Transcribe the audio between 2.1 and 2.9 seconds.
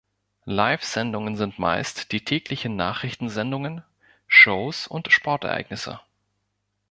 die täglichen